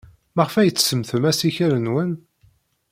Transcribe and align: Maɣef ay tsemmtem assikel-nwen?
Maɣef 0.35 0.55
ay 0.55 0.69
tsemmtem 0.71 1.23
assikel-nwen? 1.31 2.11